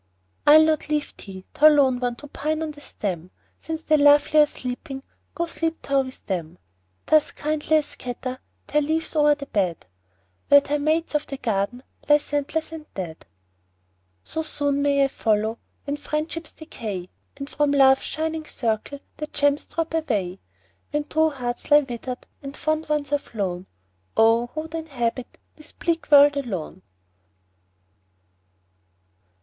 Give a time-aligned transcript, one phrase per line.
[0.47, 2.15] I'll not leave thee, thou lone one!
[2.15, 5.03] To pine on the stem; Since the lovely are sleeping,
[5.35, 6.57] Go sleep thou with them.
[7.05, 9.85] Thus kindly I scatter Thy leaves o'er the bed,
[10.47, 13.27] Where thy mates of the garden Lie scentless and dead.
[14.23, 19.67] So soon may I follow, When friendships decay, And from Love's shining circle The gems
[19.67, 20.39] drop away.
[20.89, 23.67] When true hearts lie wither'd, And fond ones are flown,
[24.17, 24.47] Oh!
[24.47, 26.81] who would inhabit This bleak world alone